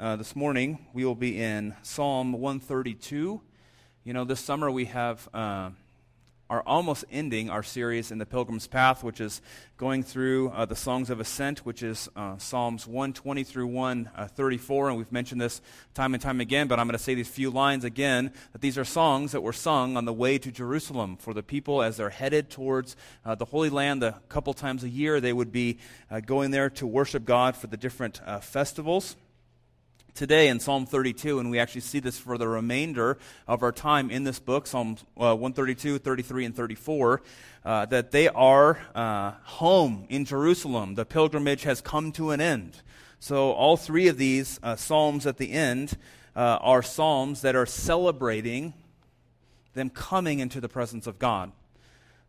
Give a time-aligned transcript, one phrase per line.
[0.00, 3.40] Uh, this morning, we will be in Psalm 132.
[4.02, 5.70] You know, this summer we have uh,
[6.50, 9.40] are almost ending our series in the Pilgrim's Path, which is
[9.76, 14.88] going through uh, the Songs of Ascent, which is uh, Psalms 120 through 134.
[14.88, 15.62] And we've mentioned this
[15.94, 18.76] time and time again, but I'm going to say these few lines again that these
[18.76, 22.10] are songs that were sung on the way to Jerusalem for the people as they're
[22.10, 24.02] headed towards uh, the Holy Land.
[24.02, 25.78] A couple times a year, they would be
[26.10, 29.14] uh, going there to worship God for the different uh, festivals
[30.14, 33.18] today in Psalm 32, and we actually see this for the remainder
[33.48, 37.22] of our time in this book, Psalms uh, 132, 33, and 34,
[37.64, 40.94] uh, that they are uh, home in Jerusalem.
[40.94, 42.80] The pilgrimage has come to an end.
[43.18, 45.98] So, all three of these uh, Psalms at the end
[46.36, 48.74] uh, are Psalms that are celebrating
[49.74, 51.50] them coming into the presence of God.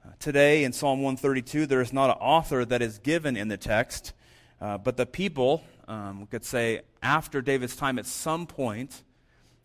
[0.04, 3.58] Uh, today in Psalm 132, there is not an author that is given in the
[3.58, 4.14] text,
[4.60, 9.04] but the people, um, we could say, after David's time at some point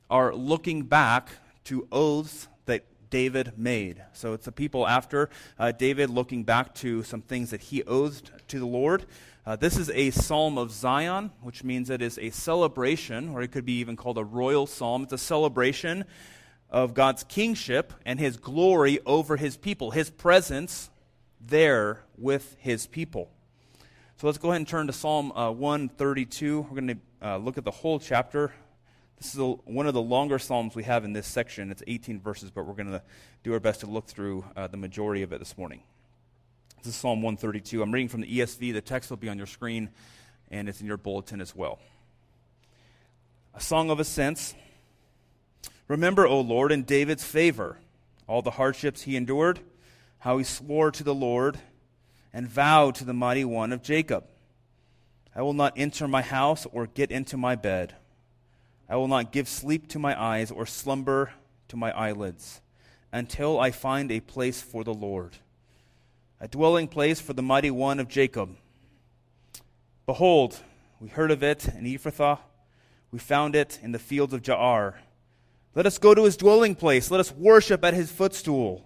[0.08, 1.30] are looking back
[1.64, 4.02] to oaths that David made.
[4.12, 8.30] So it's the people after uh, David looking back to some things that he oathed
[8.48, 9.06] to the Lord.
[9.46, 13.48] Uh, this is a psalm of Zion, which means it is a celebration, or it
[13.52, 15.04] could be even called a royal psalm.
[15.04, 16.04] It's a celebration
[16.68, 20.90] of God's kingship and his glory over his people, his presence
[21.40, 23.30] there with his people.
[24.20, 26.66] So let's go ahead and turn to Psalm uh, 132.
[26.70, 28.52] We're going to uh, look at the whole chapter.
[29.16, 31.70] This is a, one of the longer Psalms we have in this section.
[31.70, 33.00] It's 18 verses, but we're going to
[33.44, 35.80] do our best to look through uh, the majority of it this morning.
[36.82, 37.80] This is Psalm 132.
[37.80, 38.74] I'm reading from the ESV.
[38.74, 39.88] The text will be on your screen,
[40.50, 41.78] and it's in your bulletin as well.
[43.54, 44.54] A song of ascents.
[45.88, 47.78] Remember, O Lord, in David's favor,
[48.26, 49.60] all the hardships he endured,
[50.18, 51.58] how he swore to the Lord
[52.32, 54.24] and vowed to the mighty one of Jacob.
[55.34, 57.94] I will not enter my house or get into my bed.
[58.88, 61.32] I will not give sleep to my eyes or slumber
[61.68, 62.60] to my eyelids
[63.12, 65.36] until I find a place for the Lord,
[66.40, 68.56] a dwelling place for the mighty one of Jacob.
[70.06, 70.58] Behold,
[71.00, 72.40] we heard of it in Ephrathah.
[73.12, 74.94] We found it in the fields of Jaar.
[75.74, 77.10] Let us go to his dwelling place.
[77.10, 78.84] Let us worship at his footstool.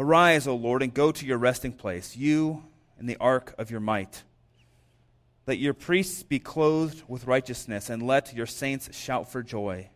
[0.00, 2.64] Arise, O Lord, and go to your resting place, you
[2.98, 4.22] and the ark of your might.
[5.46, 9.90] Let your priests be clothed with righteousness, and let your saints shout for joy.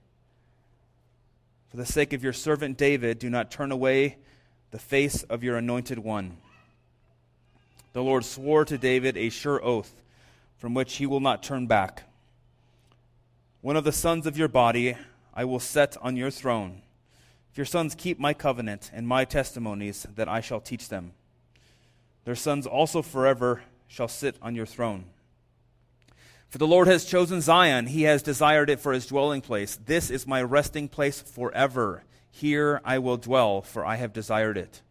[1.71, 4.19] For the sake of your servant David, do not turn away
[4.73, 6.37] the face of your anointed one.
[7.95, 10.03] The Lord swore to David a sure oath,
[10.59, 12.03] from which he will not turn back.
[13.63, 14.99] One of the sons of your body
[15.33, 16.83] I will set on your throne.
[17.55, 21.13] If your sons keep my covenant and my testimonies, that I shall teach them,
[22.25, 25.05] their sons also forever shall sit on your throne.
[26.49, 29.79] For the Lord has chosen Zion, he has desired it for his dwelling place.
[29.87, 32.03] This is my resting place forever.
[32.33, 34.83] Here I will dwell, for I have desired it.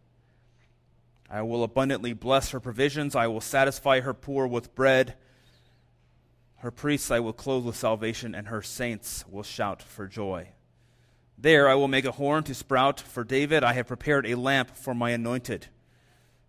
[1.28, 3.14] I will abundantly bless her provisions.
[3.14, 5.16] I will satisfy her poor with bread.
[6.60, 10.53] Her priests I will clothe with salvation, and her saints will shout for joy.
[11.44, 13.62] There I will make a horn to sprout for David.
[13.62, 15.66] I have prepared a lamp for my anointed.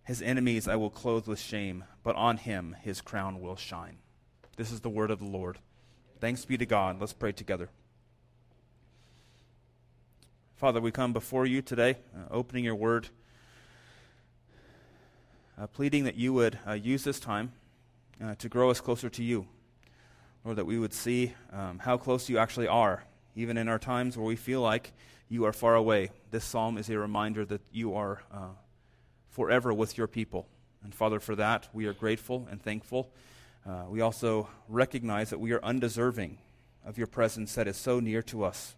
[0.04, 3.98] His enemies I will clothe with shame, but on him his crown will shine.
[4.56, 5.58] This is the word of the Lord.
[6.18, 6.98] Thanks be to God.
[6.98, 7.68] Let's pray together.
[10.54, 13.10] Father, we come before you today, uh, opening your word,
[15.60, 17.52] uh, pleading that you would uh, use this time
[18.24, 19.46] uh, to grow us closer to you.
[20.42, 23.04] Lord, that we would see um, how close you actually are,
[23.36, 24.92] even in our times where we feel like
[25.28, 26.10] you are far away.
[26.30, 28.54] This psalm is a reminder that you are uh,
[29.30, 30.48] forever with your people.
[30.82, 33.10] And Father, for that, we are grateful and thankful.
[33.68, 36.38] Uh, we also recognize that we are undeserving
[36.84, 38.76] of your presence that is so near to us,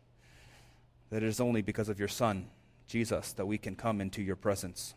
[1.11, 2.49] that it is only because of your Son,
[2.87, 4.95] Jesus, that we can come into your presence,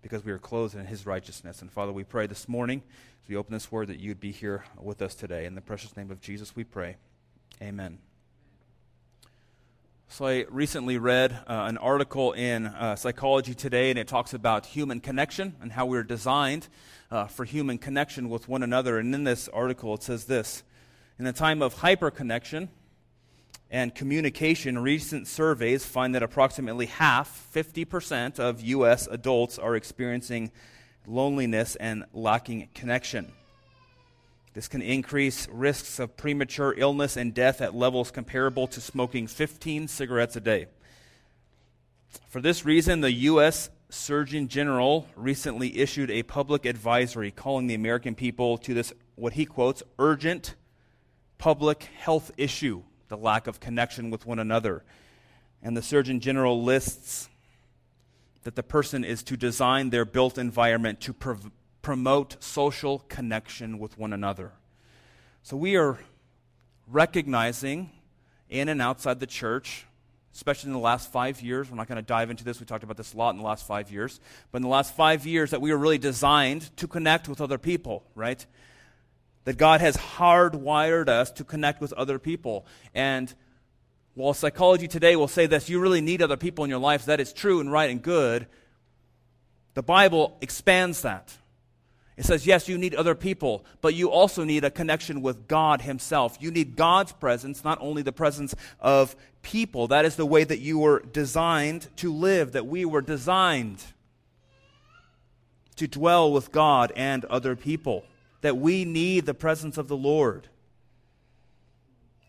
[0.00, 1.60] because we are clothed in his righteousness.
[1.60, 2.82] And Father, we pray this morning,
[3.22, 5.44] as we open this word, that you'd be here with us today.
[5.44, 6.96] In the precious name of Jesus, we pray.
[7.60, 7.98] Amen.
[10.10, 14.64] So, I recently read uh, an article in uh, Psychology Today, and it talks about
[14.64, 16.66] human connection and how we're designed
[17.10, 18.98] uh, for human connection with one another.
[18.98, 20.62] And in this article, it says this
[21.18, 22.68] In a time of hyperconnection
[23.70, 29.06] and communication, recent surveys find that approximately half, 50%, of U.S.
[29.08, 30.50] adults are experiencing
[31.06, 33.30] loneliness and lacking connection.
[34.54, 39.88] This can increase risks of premature illness and death at levels comparable to smoking 15
[39.88, 40.66] cigarettes a day.
[42.28, 43.70] For this reason, the U.S.
[43.90, 49.44] Surgeon General recently issued a public advisory calling the American people to this, what he
[49.44, 50.54] quotes, urgent
[51.38, 54.82] public health issue, the lack of connection with one another.
[55.62, 57.28] And the Surgeon General lists
[58.44, 61.50] that the person is to design their built environment to prov-
[61.82, 64.52] promote social connection with one another.
[65.42, 65.98] So we are
[66.86, 67.90] recognizing
[68.48, 69.86] in and outside the church,
[70.34, 72.84] especially in the last five years, we're not going to dive into this, we talked
[72.84, 74.20] about this a lot in the last five years,
[74.50, 77.58] but in the last five years, that we are really designed to connect with other
[77.58, 78.44] people, right?
[79.44, 82.66] That God has hardwired us to connect with other people.
[82.94, 83.32] And
[84.14, 87.20] while psychology today will say that you really need other people in your life, that
[87.20, 88.46] is true and right and good,
[89.74, 91.36] the Bible expands that.
[92.18, 95.82] It says, yes, you need other people, but you also need a connection with God
[95.82, 96.36] Himself.
[96.40, 99.86] You need God's presence, not only the presence of people.
[99.86, 103.84] That is the way that you were designed to live, that we were designed
[105.76, 108.04] to dwell with God and other people,
[108.40, 110.48] that we need the presence of the Lord.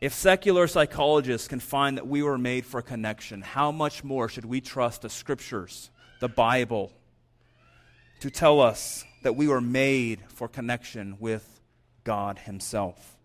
[0.01, 4.45] If secular psychologists can find that we were made for connection, how much more should
[4.45, 5.89] we trust the Scriptures,
[6.19, 6.91] the Bible,
[8.19, 11.59] to tell us that we were made for connection with
[12.03, 13.17] God Himself.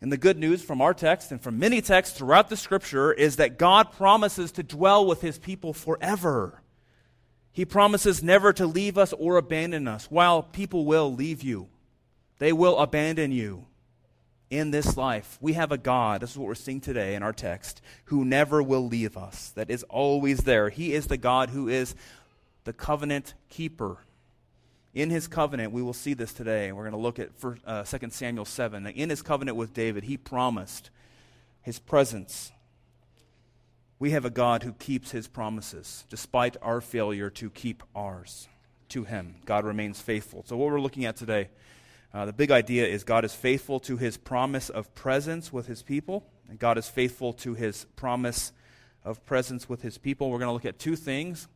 [0.00, 3.36] And the good news from our text and from many texts throughout the Scripture is
[3.36, 6.62] that God promises to dwell with His people forever.
[7.52, 10.06] He promises never to leave us or abandon us.
[10.10, 11.68] While people will leave you,
[12.38, 13.66] they will abandon you
[14.48, 15.36] in this life.
[15.40, 18.62] We have a God, this is what we're seeing today in our text, who never
[18.62, 20.70] will leave us, that is always there.
[20.70, 21.94] He is the God who is
[22.64, 23.98] the covenant keeper.
[24.92, 26.72] In his covenant, we will see this today.
[26.72, 28.86] We're going to look at first, uh, 2 Samuel 7.
[28.88, 30.90] In his covenant with David, he promised
[31.62, 32.50] his presence.
[34.00, 38.48] We have a God who keeps his promises, despite our failure to keep ours
[38.88, 39.36] to him.
[39.44, 40.44] God remains faithful.
[40.48, 41.50] So, what we're looking at today,
[42.12, 45.84] uh, the big idea is God is faithful to his promise of presence with his
[45.84, 48.52] people, and God is faithful to his promise
[49.04, 50.30] of presence with his people.
[50.30, 51.46] We're going to look at two things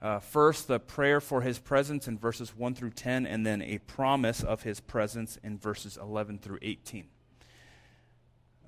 [0.00, 3.78] uh, first, the prayer for his presence in verses 1 through 10, and then a
[3.78, 7.06] promise of his presence in verses 11 through 18.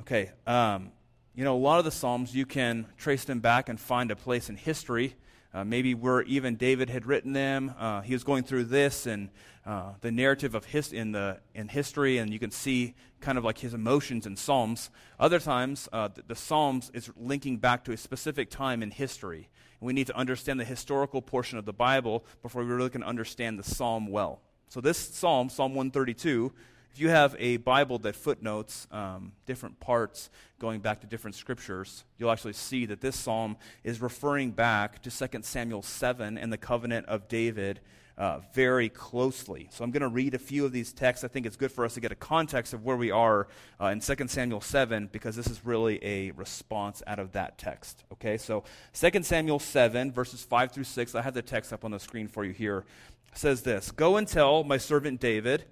[0.01, 0.91] Okay, um,
[1.35, 4.17] you know, a lot of the Psalms, you can trace them back and find a
[4.17, 5.15] place in history.
[5.53, 7.75] Uh, maybe where even David had written them.
[7.77, 9.31] Uh, he was going through this and
[9.67, 13.45] uh, the narrative of his in the in history, and you can see kind of
[13.45, 14.91] like his emotions in Psalms.
[15.19, 19.49] Other times, uh, the, the Psalms is linking back to a specific time in history.
[19.81, 23.59] We need to understand the historical portion of the Bible before we really can understand
[23.59, 24.41] the psalm well.
[24.69, 26.53] So, this psalm, Psalm 132,
[26.93, 30.29] if you have a Bible that footnotes um, different parts
[30.59, 35.11] going back to different scriptures, you'll actually see that this psalm is referring back to
[35.11, 37.81] 2 Samuel 7 and the covenant of David
[38.21, 39.67] uh, very closely.
[39.73, 41.25] So I'm going to read a few of these texts.
[41.25, 43.49] I think it's good for us to get a context of where we are
[43.81, 48.05] uh, in 2 Samuel 7 because this is really a response out of that text.
[48.13, 48.63] Okay, so
[48.93, 52.29] 2 Samuel 7, verses 5 through 6, I have the text up on the screen
[52.29, 52.85] for you here.
[53.33, 55.65] Says this Go and tell my servant David,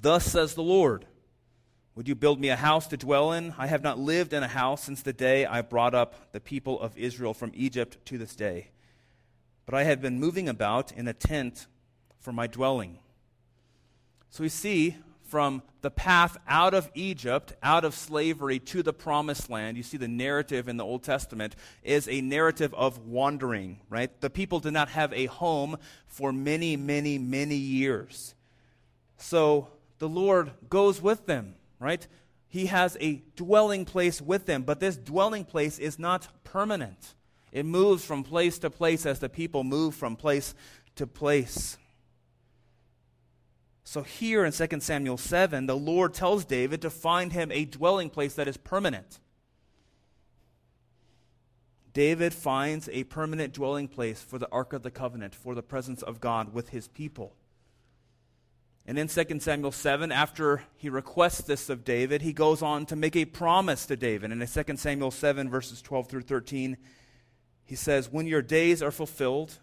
[0.00, 1.04] Thus says the Lord.
[1.94, 3.52] Would you build me a house to dwell in?
[3.58, 6.80] I have not lived in a house since the day I brought up the people
[6.80, 8.68] of Israel from Egypt to this day
[9.68, 11.66] but I had been moving about in a tent
[12.20, 13.00] for my dwelling.
[14.30, 19.50] So we see from the path out of Egypt, out of slavery to the promised
[19.50, 24.10] land, you see the narrative in the Old Testament is a narrative of wandering, right?
[24.22, 25.76] The people did not have a home
[26.06, 28.34] for many, many, many years.
[29.18, 32.06] So the Lord goes with them, right?
[32.48, 37.16] He has a dwelling place with them, but this dwelling place is not permanent.
[37.52, 40.54] It moves from place to place as the people move from place
[40.96, 41.78] to place.
[43.84, 48.10] So here in 2 Samuel 7, the Lord tells David to find him a dwelling
[48.10, 49.18] place that is permanent.
[51.94, 56.02] David finds a permanent dwelling place for the Ark of the Covenant, for the presence
[56.02, 57.34] of God with his people.
[58.86, 62.96] And in 2 Samuel 7, after he requests this of David, he goes on to
[62.96, 64.32] make a promise to David.
[64.32, 66.76] And in 2 Samuel 7, verses 12 through 13,
[67.68, 69.58] he says, When your days are fulfilled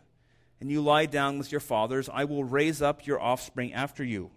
[0.62, 4.30] and you lie down with your fathers, I will raise up your offspring after you,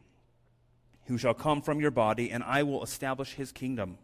[1.05, 3.99] who shall come from your body, and I will establish his kingdom.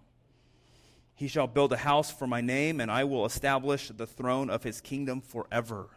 [1.14, 4.64] He shall build a house for my name, and I will establish the throne of
[4.64, 5.88] his kingdom forever.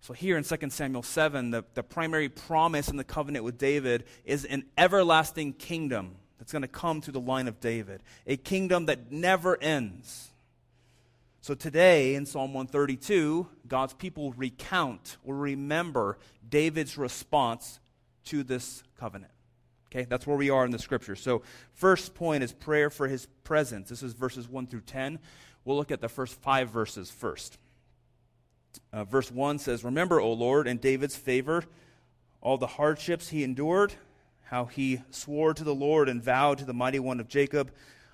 [0.00, 4.02] So, here in 2 Samuel 7, the, the primary promise in the covenant with David
[4.24, 8.86] is an everlasting kingdom that's going to come through the line of David, a kingdom
[8.86, 10.32] that never ends.
[11.46, 17.78] So today in Psalm 132, God's people recount or remember David's response
[18.24, 19.30] to this covenant.
[19.86, 21.14] Okay, that's where we are in the scripture.
[21.14, 23.90] So, first point is prayer for his presence.
[23.90, 25.20] This is verses 1 through 10.
[25.64, 27.58] We'll look at the first five verses first.
[28.92, 31.62] Uh, verse 1 says, Remember, O Lord, in David's favor,
[32.40, 33.94] all the hardships he endured,
[34.46, 37.70] how he swore to the Lord and vowed to the mighty one of Jacob,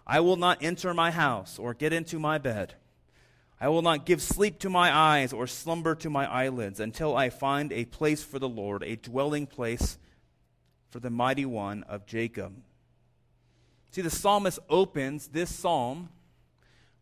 [0.07, 2.75] I will not enter my house or get into my bed.
[3.63, 7.31] I will not give sleep to my eyes or slumber to my eyelids until I
[7.31, 9.99] find a place for the Lord, a dwelling place
[10.91, 12.57] for the mighty one of Jacob.
[13.93, 16.09] See, the psalmist opens this psalm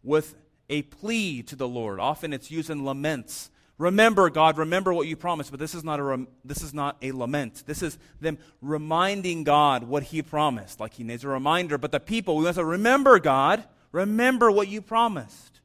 [0.03, 0.35] with
[0.69, 1.99] a plea to the Lord.
[1.99, 3.51] Often it's used in laments.
[3.79, 5.51] Remember, God, remember what you promised.
[5.51, 7.63] But this is not a, rem- this is not a lament.
[7.67, 10.79] This is them reminding God what he promised.
[10.79, 11.79] Like he needs a reminder.
[11.79, 15.60] But the people, we must remember, God, remember what you promised.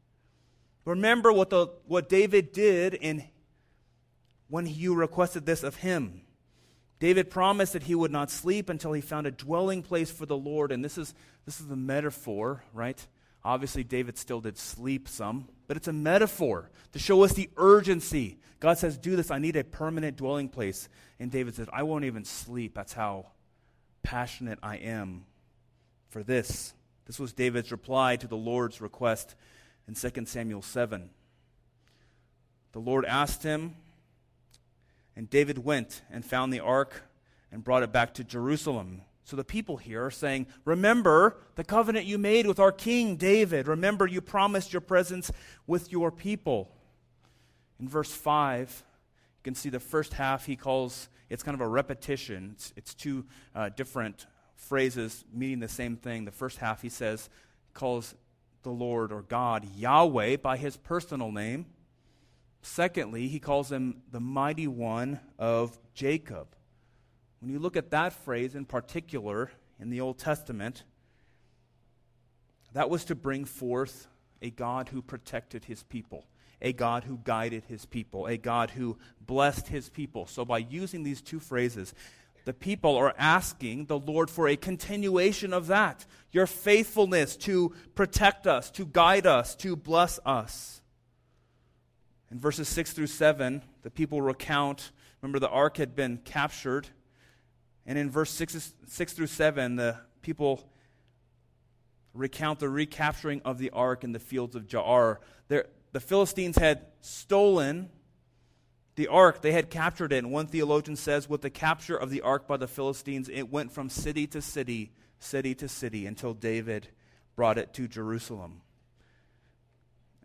[0.85, 3.23] Remember what, the, what David did in,
[4.47, 6.21] when you requested this of him.
[6.99, 10.37] David promised that he would not sleep until he found a dwelling place for the
[10.37, 10.71] Lord.
[10.71, 11.13] And this is,
[11.45, 13.05] this is the metaphor, right?
[13.43, 18.39] Obviously, David still did sleep some, but it's a metaphor to show us the urgency.
[18.59, 19.29] God says, Do this.
[19.29, 20.87] I need a permanent dwelling place.
[21.19, 22.75] And David says, I won't even sleep.
[22.75, 23.27] That's how
[24.03, 25.25] passionate I am
[26.09, 26.73] for this.
[27.05, 29.35] This was David's reply to the Lord's request
[29.87, 31.09] in 2 Samuel 7.
[32.71, 33.75] The Lord asked him,
[35.15, 37.03] and David went and found the ark
[37.51, 39.01] and brought it back to Jerusalem.
[39.23, 43.67] So the people here are saying, Remember the covenant you made with our king David.
[43.67, 45.31] Remember you promised your presence
[45.65, 46.69] with your people.
[47.79, 48.83] In verse 5,
[49.39, 52.51] you can see the first half he calls, it's kind of a repetition.
[52.53, 53.25] It's, it's two
[53.55, 56.25] uh, different phrases meaning the same thing.
[56.25, 57.29] The first half he says,
[57.73, 58.15] calls
[58.65, 61.67] the Lord or God Yahweh by his personal name.
[62.61, 66.47] Secondly, he calls him the mighty one of Jacob.
[67.39, 70.83] When you look at that phrase in particular in the Old Testament,
[72.73, 74.07] that was to bring forth
[74.41, 76.25] a God who protected his people,
[76.61, 80.25] a God who guided his people, a God who blessed his people.
[80.25, 81.93] So, by using these two phrases,
[82.45, 88.45] the people are asking the Lord for a continuation of that your faithfulness to protect
[88.45, 90.81] us, to guide us, to bless us.
[92.29, 94.91] In verses 6 through 7, the people recount
[95.25, 96.87] remember, the ark had been captured.
[97.85, 100.69] And in verse 6, 6 through 7, the people
[102.13, 105.17] recount the recapturing of the ark in the fields of Jaar.
[105.47, 107.89] There, the Philistines had stolen
[108.95, 110.19] the ark, they had captured it.
[110.19, 113.71] And one theologian says, with the capture of the ark by the Philistines, it went
[113.71, 116.89] from city to city, city to city, until David
[117.35, 118.61] brought it to Jerusalem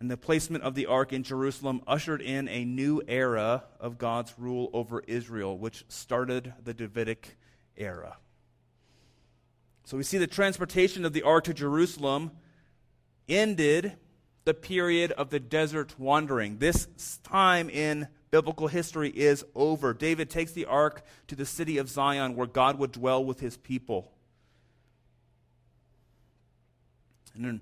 [0.01, 4.33] and the placement of the ark in Jerusalem ushered in a new era of God's
[4.35, 7.37] rule over Israel, which started the Davidic
[7.77, 8.17] era.
[9.83, 12.31] So we see the transportation of the ark to Jerusalem
[13.29, 13.93] ended
[14.43, 16.57] the period of the desert wandering.
[16.57, 16.87] This
[17.23, 19.93] time in biblical history is over.
[19.93, 23.57] David takes the ark to the city of Zion where God would dwell with his
[23.57, 24.11] people.
[27.35, 27.61] And in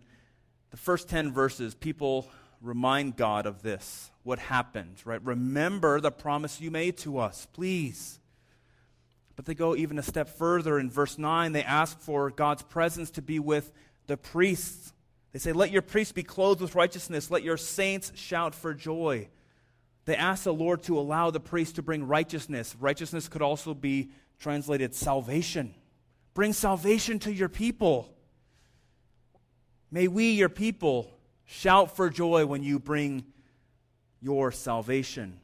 [0.71, 2.29] the first 10 verses, people
[2.61, 5.23] remind God of this, what happened, right?
[5.23, 8.19] Remember the promise you made to us, please.
[9.35, 10.79] But they go even a step further.
[10.79, 13.71] In verse 9, they ask for God's presence to be with
[14.07, 14.93] the priests.
[15.31, 19.29] They say, Let your priests be clothed with righteousness, let your saints shout for joy.
[20.09, 22.75] They ask the Lord to allow the priests to bring righteousness.
[22.79, 25.75] Righteousness could also be translated salvation.
[26.33, 28.11] Bring salvation to your people.
[29.91, 31.13] May we, your people,
[31.45, 33.23] shout for joy when you bring
[34.19, 35.41] your salvation.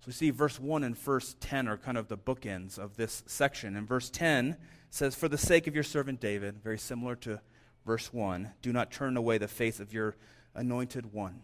[0.00, 3.22] So we see verse 1 and verse 10 are kind of the bookends of this
[3.26, 3.76] section.
[3.76, 4.56] And verse 10
[4.88, 7.42] says, For the sake of your servant David, very similar to
[7.84, 10.16] verse 1, do not turn away the face of your
[10.54, 11.42] anointed one.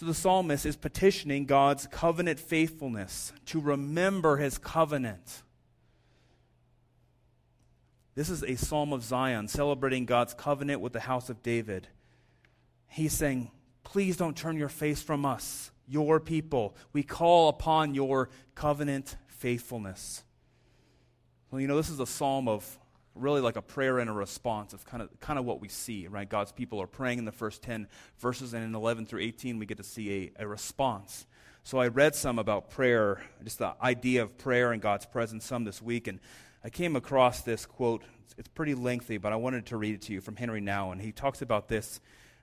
[0.00, 5.42] So the psalmist is petitioning God's covenant faithfulness to remember his covenant
[8.14, 11.86] this is a psalm of Zion celebrating God's covenant with the house of David.
[12.88, 13.50] He's saying,
[13.84, 16.76] Please don't turn your face from us, your people.
[16.94, 20.24] We call upon your covenant faithfulness.
[21.50, 22.78] Well, you know, this is a psalm of
[23.14, 26.06] really like a prayer and a response of kind of, kind of what we see,
[26.06, 26.28] right?
[26.28, 27.88] God's people are praying in the first 10
[28.18, 31.26] verses, and in 11 through 18, we get to see a, a response.
[31.62, 35.64] So I read some about prayer, just the idea of prayer and God's presence, some
[35.64, 36.20] this week, and
[36.64, 38.02] I came across this quote.
[38.38, 41.12] It's pretty lengthy, but I wanted to read it to you from Henry Nouwen He
[41.12, 42.00] talks about this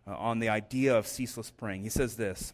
[0.07, 1.83] uh, on the idea of ceaseless praying.
[1.83, 2.53] He says this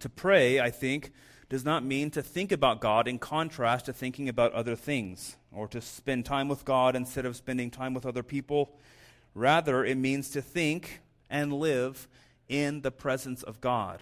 [0.00, 1.12] To pray, I think,
[1.50, 5.66] does not mean to think about God in contrast to thinking about other things, or
[5.68, 8.78] to spend time with God instead of spending time with other people.
[9.34, 12.08] Rather, it means to think and live
[12.48, 14.00] in the presence of God.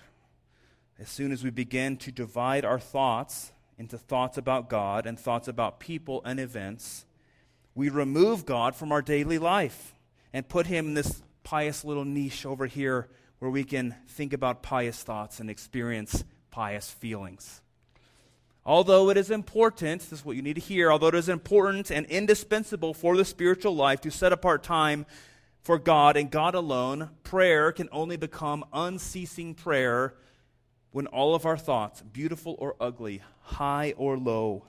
[0.98, 5.48] As soon as we begin to divide our thoughts into thoughts about God and thoughts
[5.48, 7.06] about people and events,
[7.74, 9.94] we remove God from our daily life
[10.34, 14.62] and put him in this pious little niche over here where we can think about
[14.62, 17.60] pious thoughts and experience pious feelings.
[18.64, 21.90] Although it is important, this is what you need to hear, although it is important
[21.90, 25.06] and indispensable for the spiritual life to set apart time
[25.62, 30.14] for God and God alone, prayer can only become unceasing prayer
[30.90, 34.64] when all of our thoughts, beautiful or ugly, high or low,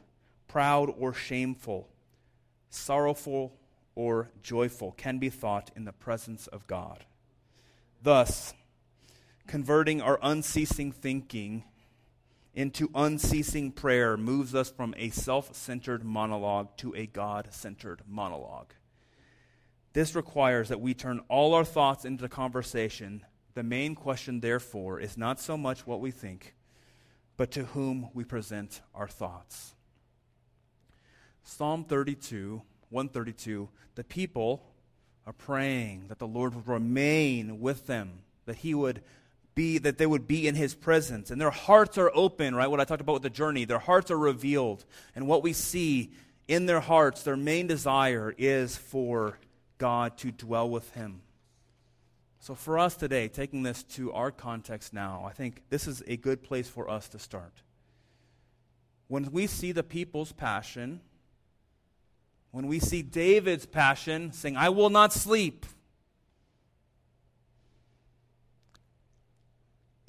[0.48, 1.90] proud or shameful,
[2.70, 3.54] sorrowful
[3.96, 7.06] or joyful, can be thought in the presence of God.
[8.02, 8.54] Thus,
[9.50, 11.64] converting our unceasing thinking
[12.54, 18.74] into unceasing prayer moves us from a self centered monologue to a God centered monologue.
[19.94, 23.26] This requires that we turn all our thoughts into conversation.
[23.56, 26.54] The main question, therefore, is not so much what we think,
[27.36, 29.74] but to whom we present our thoughts.
[31.42, 34.64] Psalm 32, 132, the people
[35.26, 39.02] are praying that the Lord would remain with them, that he would
[39.60, 41.32] be that they would be in his presence.
[41.32, 42.68] And their hearts are open right?
[42.68, 43.66] What i talked about with the journey.
[43.66, 44.86] Their hearts are revealed.
[45.16, 46.12] And what we see
[46.48, 49.38] in their hearts their main desire is for
[49.78, 51.20] god to dwell with him.
[52.40, 56.16] So for us today taking this to our context now i think this is a
[56.16, 57.62] good place for us to start.
[59.10, 61.02] When we see the people's passion
[62.52, 65.66] when we see david's passion saying i will not sleep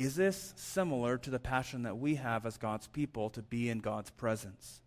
[0.00, 3.80] Is this similar to the passion that we have as God's people to be in
[3.80, 4.80] God's presence?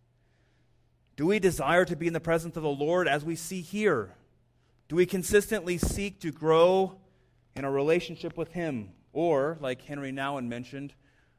[1.14, 4.16] Do we desire to be in the presence of the Lord as we see here?
[4.88, 6.98] Do we consistently seek to grow
[7.54, 8.90] in our relationship with Him?
[9.12, 10.94] Or, like Henry Nouwen mentioned,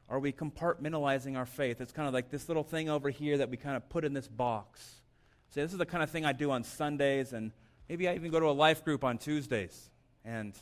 [0.08, 1.82] are we compartmentalizing our faith?
[1.82, 4.14] It's kind of like this little thing over here that we kind of put in
[4.14, 5.02] this box.
[5.50, 7.52] Say, this is the kind of thing I do on Sundays, and
[7.90, 9.90] maybe I even go to a life group on Tuesdays.
[10.24, 10.54] And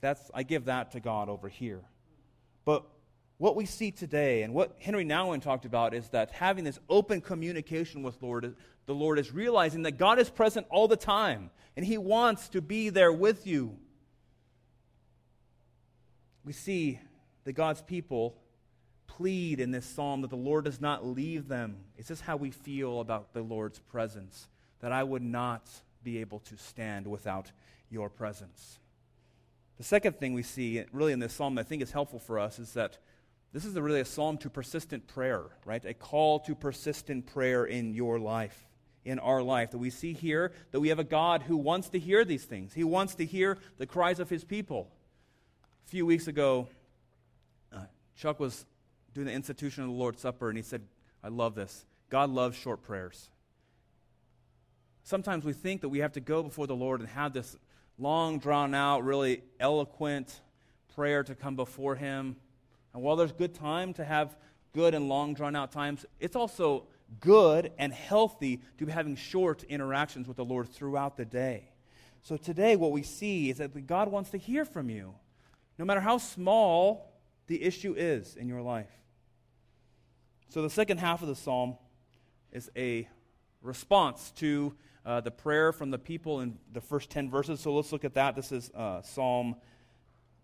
[0.00, 1.82] that's I give that to God over here.
[2.70, 2.84] But
[3.38, 7.20] what we see today and what Henry Nouwen talked about is that having this open
[7.20, 8.54] communication with Lord,
[8.86, 12.62] the Lord is realizing that God is present all the time and He wants to
[12.62, 13.76] be there with you.
[16.44, 17.00] We see
[17.42, 18.36] that God's people
[19.08, 21.78] plead in this psalm that the Lord does not leave them.
[21.98, 24.46] It's just how we feel about the Lord's presence,
[24.78, 25.68] that I would not
[26.04, 27.50] be able to stand without
[27.90, 28.78] your presence.
[29.80, 32.58] The second thing we see really in this psalm I think is helpful for us
[32.58, 32.98] is that
[33.54, 35.82] this is really a psalm to persistent prayer, right?
[35.86, 38.68] A call to persistent prayer in your life,
[39.06, 39.70] in our life.
[39.70, 42.74] That we see here that we have a God who wants to hear these things.
[42.74, 44.90] He wants to hear the cries of his people.
[45.86, 46.68] A few weeks ago,
[47.74, 48.66] uh, Chuck was
[49.14, 50.82] doing the institution of the Lord's Supper, and he said,
[51.24, 51.86] I love this.
[52.10, 53.30] God loves short prayers.
[55.04, 57.56] Sometimes we think that we have to go before the Lord and have this
[58.00, 60.40] long, drawn out, really eloquent
[60.94, 62.36] prayer to come before Him.
[62.92, 64.36] And while there's good time to have
[64.72, 66.84] good and long, drawn out times, it's also
[67.20, 71.68] good and healthy to be having short interactions with the Lord throughout the day.
[72.22, 75.14] So today, what we see is that God wants to hear from you,
[75.78, 77.12] no matter how small
[77.46, 78.90] the issue is in your life.
[80.50, 81.76] So the second half of the psalm
[82.52, 83.08] is a
[83.62, 87.60] response to uh, the prayer from the people in the first 10 verses.
[87.60, 88.36] So let's look at that.
[88.36, 89.56] This is uh, Psalm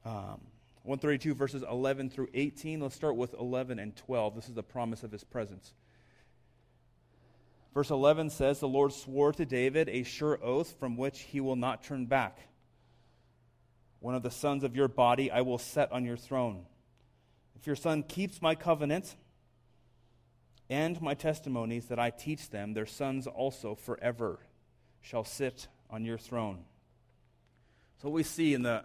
[0.04, 0.40] um,
[0.82, 2.80] 132, verses 11 through 18.
[2.80, 4.34] Let's start with 11 and 12.
[4.34, 5.72] This is the promise of his presence.
[7.74, 11.56] Verse 11 says, The Lord swore to David a sure oath from which he will
[11.56, 12.38] not turn back.
[14.00, 16.64] One of the sons of your body I will set on your throne.
[17.58, 19.16] If your son keeps my covenant,
[20.68, 24.40] and my testimonies that I teach them, their sons also forever
[25.00, 26.64] shall sit on your throne.
[28.02, 28.84] So we see in the,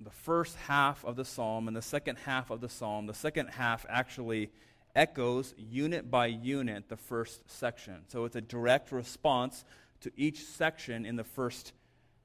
[0.00, 3.48] the first half of the psalm and the second half of the psalm, the second
[3.48, 4.50] half actually
[4.94, 8.02] echoes unit by unit the first section.
[8.08, 9.64] So it's a direct response
[10.00, 11.72] to each section in the first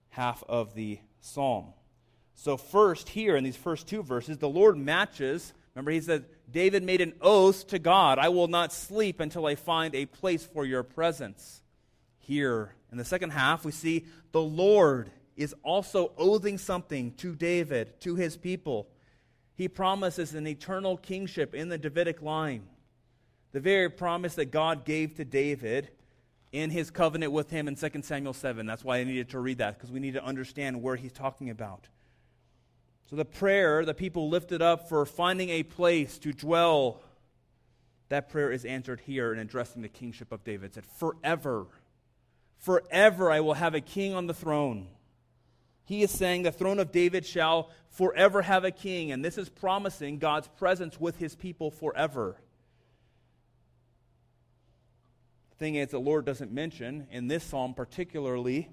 [0.09, 1.73] half of the psalm.
[2.33, 6.83] So, first, here in these first two verses, the Lord matches Remember, he said, David
[6.83, 10.65] made an oath to God I will not sleep until I find a place for
[10.65, 11.61] your presence.
[12.19, 17.99] Here, in the second half, we see the Lord is also oathing something to David,
[18.01, 18.87] to his people.
[19.55, 22.63] He promises an eternal kingship in the Davidic line.
[23.51, 25.89] The very promise that God gave to David
[26.51, 28.65] in his covenant with him in 2 Samuel 7.
[28.65, 31.49] That's why I needed to read that, because we need to understand where he's talking
[31.49, 31.87] about.
[33.09, 37.01] So the prayer the people lifted up for finding a place to dwell,
[38.09, 40.71] that prayer is answered here in addressing the kingship of David.
[40.71, 41.67] It said, Forever,
[42.57, 44.87] forever I will have a king on the throne.
[45.85, 49.47] He is saying the throne of David shall forever have a king, and this is
[49.47, 52.35] promising God's presence with his people forever.
[55.51, 58.69] The thing is, the Lord doesn't mention in this psalm particularly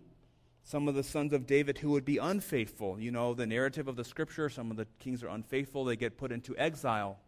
[0.66, 2.98] some of the sons of David who would be unfaithful.
[2.98, 6.16] You know, the narrative of the scripture, some of the kings are unfaithful, they get
[6.16, 7.18] put into exile.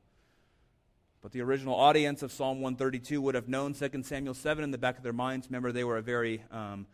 [1.20, 4.78] But the original audience of Psalm 132 would have known 2 Samuel 7 in the
[4.78, 5.48] back of their minds.
[5.48, 6.86] Remember, they were a very, um,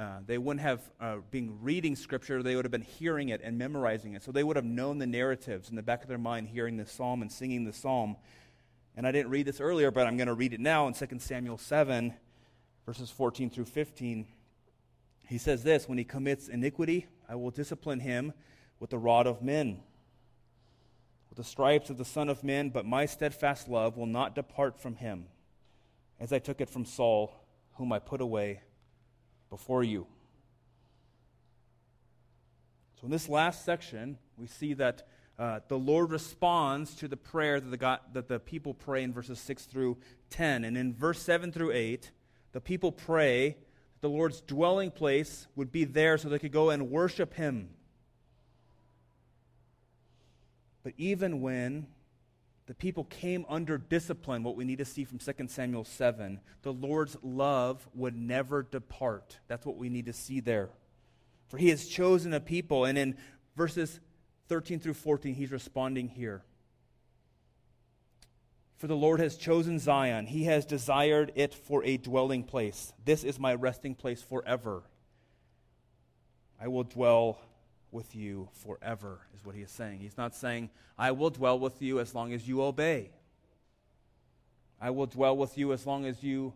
[0.00, 3.56] uh, they wouldn't have uh, been reading scripture, they would have been hearing it and
[3.56, 4.24] memorizing it.
[4.24, 6.86] So they would have known the narratives in the back of their mind, hearing the
[6.86, 8.16] psalm and singing the psalm.
[8.96, 11.06] And I didn't read this earlier, but I'm going to read it now in 2
[11.20, 12.14] Samuel 7,
[12.84, 14.26] verses 14 through 15.
[15.28, 18.32] He says this When he commits iniquity, I will discipline him
[18.80, 19.80] with the rod of men,
[21.28, 24.80] with the stripes of the Son of Men, but my steadfast love will not depart
[24.80, 25.26] from him,
[26.18, 27.34] as I took it from Saul,
[27.74, 28.62] whom I put away
[29.50, 30.06] before you.
[32.98, 35.06] So, in this last section, we see that
[35.38, 39.12] uh, the Lord responds to the prayer that the, God, that the people pray in
[39.12, 39.98] verses 6 through
[40.30, 40.64] 10.
[40.64, 42.10] And in verse 7 through 8,
[42.52, 43.56] the people pray
[44.00, 47.70] the Lord's dwelling place would be there so they could go and worship Him.
[50.82, 51.86] But even when
[52.66, 56.72] the people came under discipline, what we need to see from 2 Samuel 7, the
[56.72, 59.38] Lord's love would never depart.
[59.48, 60.70] That's what we need to see there.
[61.48, 62.84] For He has chosen a people.
[62.84, 63.16] And in
[63.56, 64.00] verses
[64.48, 66.42] 13 through 14, He's responding here.
[68.78, 70.26] For the Lord has chosen Zion.
[70.26, 72.92] He has desired it for a dwelling place.
[73.04, 74.84] This is my resting place forever.
[76.60, 77.40] I will dwell
[77.90, 79.98] with you forever, is what he is saying.
[79.98, 83.10] He's not saying, I will dwell with you as long as you obey.
[84.80, 86.52] I will dwell with you as long as you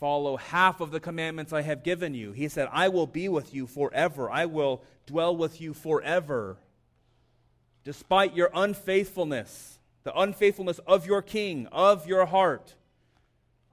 [0.00, 2.32] follow half of the commandments I have given you.
[2.32, 4.30] He said, I will be with you forever.
[4.30, 6.56] I will dwell with you forever.
[7.84, 9.75] Despite your unfaithfulness,
[10.06, 12.76] the unfaithfulness of your king, of your heart,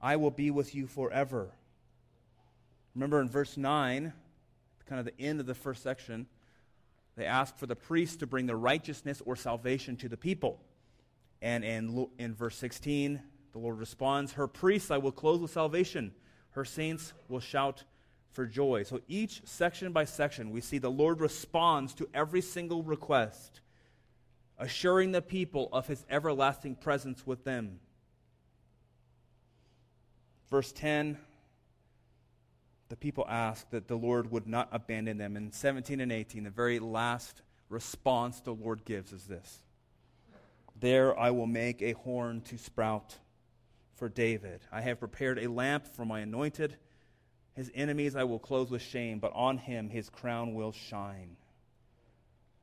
[0.02, 1.52] I will be with you forever.
[2.92, 4.12] Remember in verse 9,
[4.84, 6.26] kind of the end of the first section,
[7.14, 10.60] they ask for the priest to bring the righteousness or salvation to the people.
[11.40, 13.20] And in, in verse 16,
[13.52, 16.10] the Lord responds, Her priests I will clothe with salvation,
[16.50, 17.84] her saints will shout
[18.32, 18.82] for joy.
[18.82, 23.60] So each section by section, we see the Lord responds to every single request
[24.64, 27.78] assuring the people of his everlasting presence with them.
[30.50, 31.18] Verse 10
[32.90, 35.36] the people ask that the Lord would not abandon them.
[35.36, 39.62] In 17 and 18, the very last response the Lord gives is this
[40.78, 43.18] There I will make a horn to sprout
[43.96, 44.60] for David.
[44.70, 46.76] I have prepared a lamp for my anointed.
[47.54, 51.36] His enemies I will clothe with shame, but on him his crown will shine.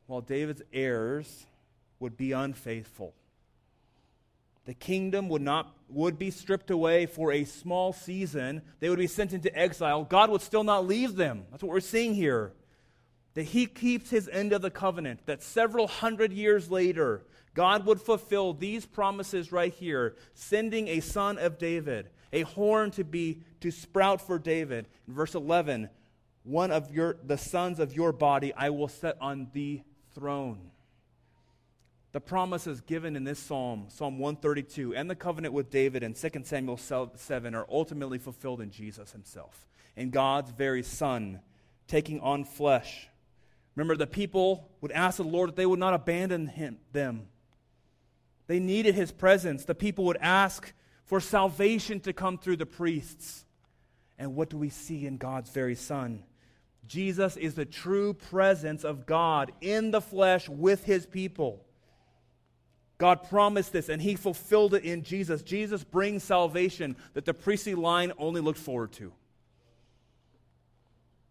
[0.08, 1.46] While David's heirs
[2.02, 3.14] would be unfaithful.
[4.66, 8.62] The kingdom would not would be stripped away for a small season.
[8.80, 10.04] They would be sent into exile.
[10.04, 11.46] God would still not leave them.
[11.52, 12.54] That's what we're seeing here.
[13.34, 18.02] That he keeps his end of the covenant, that several hundred years later, God would
[18.02, 23.72] fulfill these promises right here, sending a son of David, a horn to be to
[23.72, 24.88] sprout for David.
[25.08, 25.90] In verse 11,
[26.44, 29.82] one of your the sons of your body I will set on the
[30.14, 30.72] throne.
[32.14, 36.30] The promises given in this psalm, Psalm 132, and the covenant with David in 2
[36.44, 41.40] Samuel 7 are ultimately fulfilled in Jesus himself, in God's very Son,
[41.88, 43.08] taking on flesh.
[43.76, 47.28] Remember, the people would ask the Lord that they would not abandon him, them.
[48.48, 49.64] They needed his presence.
[49.64, 50.74] The people would ask
[51.06, 53.46] for salvation to come through the priests.
[54.20, 56.24] And what do we see in God's very Son?
[56.86, 61.66] Jesus is the true presence of God in the flesh with his people.
[63.02, 65.42] God promised this, and He fulfilled it in Jesus.
[65.42, 69.12] Jesus brings salvation that the priestly line only looked forward to.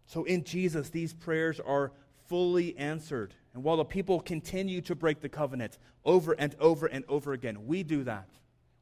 [0.05, 1.93] So in Jesus, these prayers are
[2.27, 3.33] fully answered.
[3.53, 7.65] And while the people continue to break the covenant over and over and over again,
[7.65, 8.27] we do that.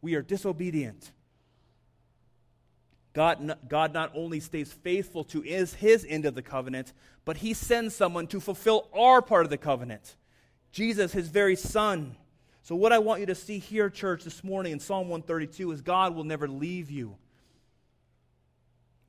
[0.01, 1.11] We are disobedient.
[3.13, 7.53] God, God not only stays faithful to his, his end of the covenant, but he
[7.53, 10.15] sends someone to fulfill our part of the covenant.
[10.71, 12.15] Jesus, his very son.
[12.69, 15.81] So, what I want you to see here, church, this morning in Psalm 132 is
[15.81, 17.15] God will never leave you.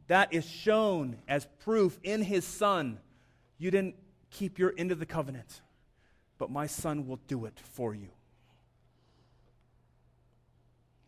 [0.06, 3.00] That is shown as proof in his son.
[3.58, 3.96] You didn't
[4.30, 5.60] keep your end of the covenant,
[6.38, 8.08] but my son will do it for you.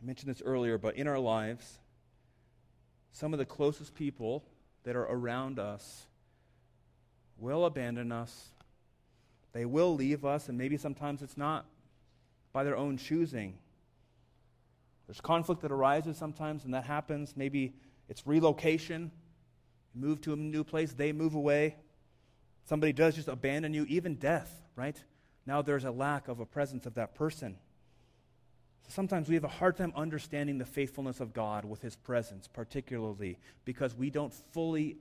[0.03, 1.79] I mentioned this earlier, but in our lives,
[3.13, 4.45] some of the closest people
[4.85, 6.05] that are around us
[7.39, 8.51] will abandon us.
[9.55, 11.65] They will leave us, and maybe sometimes it's not
[12.53, 13.59] by their own choosing.
[15.07, 17.35] There's conflict that arises sometimes, and that happens.
[17.37, 17.75] Maybe
[18.09, 19.11] it's relocation.
[19.95, 21.77] You move to a new place, they move away.
[22.65, 25.03] Somebody does just abandon you, even death, right?
[25.47, 27.57] Now there's a lack of a presence of that person.
[28.89, 33.39] Sometimes we have a hard time understanding the faithfulness of God with His presence, particularly
[33.65, 34.99] because we don't fully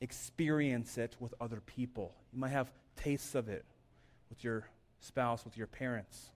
[0.00, 2.14] experience it with other people.
[2.32, 3.64] You might have tastes of it
[4.28, 4.68] with your
[5.00, 6.30] spouse, with your parents.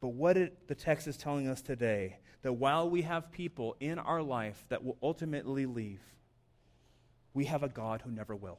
[0.00, 3.98] But what it, the text is telling us today, that while we have people in
[3.98, 6.00] our life that will ultimately leave,
[7.34, 8.58] we have a God who never will.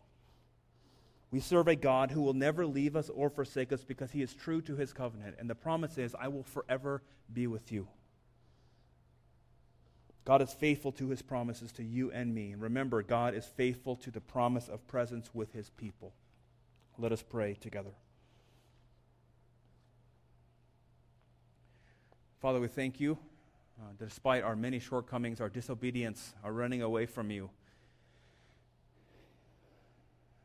[1.32, 4.34] We serve a God who will never leave us or forsake us because he is
[4.34, 5.36] true to his covenant.
[5.40, 7.02] And the promise is, I will forever
[7.34, 7.88] be with you.
[10.24, 12.52] God is faithful to his promises to you and me.
[12.52, 16.14] And remember, God is faithful to the promise of presence with his people.
[16.98, 17.92] Let us pray together.
[22.40, 23.18] Father, we thank you.
[23.80, 27.50] Uh, despite our many shortcomings, our disobedience, our running away from you,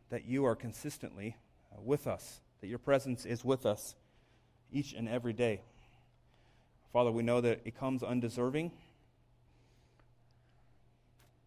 [0.08, 1.36] that you are consistently
[1.70, 3.94] uh, with us, that your presence is with us
[4.70, 5.60] each and every day.
[6.92, 8.70] Father, we know that it comes undeserving,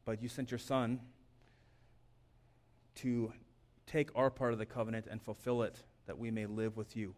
[0.06, 1.00] but you sent your Son
[2.96, 3.32] to
[3.88, 7.16] take our part of the covenant and fulfill it that we may live with you.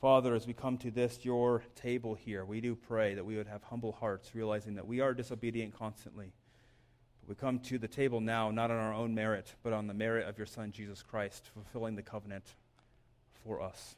[0.00, 3.48] Father, as we come to this, your table here, we do pray that we would
[3.48, 6.32] have humble hearts, realizing that we are disobedient constantly.
[7.20, 9.94] But We come to the table now, not on our own merit, but on the
[9.94, 12.54] merit of your Son, Jesus Christ, fulfilling the covenant
[13.44, 13.96] for us.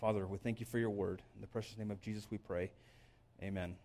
[0.00, 1.20] Father, we thank you for your word.
[1.34, 2.70] In the precious name of Jesus, we pray.
[3.42, 3.76] Amen.